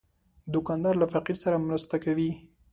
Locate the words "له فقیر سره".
1.01-1.63